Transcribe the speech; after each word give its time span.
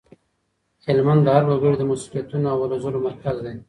هلمند 0.85 1.21
د 1.23 1.27
هر 1.35 1.43
وګړي 1.47 1.75
د 1.79 1.83
مسولیتونو 1.91 2.45
او 2.53 2.57
هلو 2.63 2.77
ځلو 2.85 2.99
مرکز 3.07 3.35
دی. 3.45 3.55